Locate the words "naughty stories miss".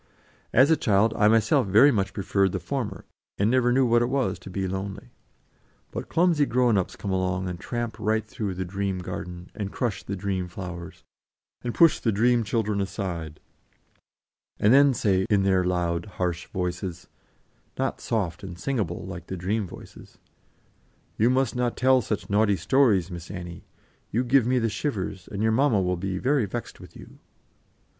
22.27-23.29